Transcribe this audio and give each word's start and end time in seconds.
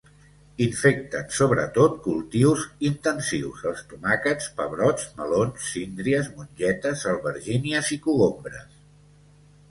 Infecten 0.65 1.25
sobretot 1.39 1.97
cultius 2.05 2.63
intensius 2.87 3.61
els 3.71 3.83
tomàquets, 3.91 4.47
pebrots, 4.61 5.05
melons, 5.19 5.67
síndries, 5.75 6.31
mongetes, 6.39 7.03
albergínies 7.13 7.93
i 7.97 7.99
cogombres. 8.07 8.65